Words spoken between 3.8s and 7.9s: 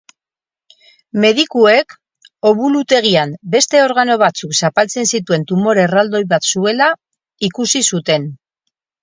organo batzuk zapaltzen zituen tumore erraldoi bat zuela ikusi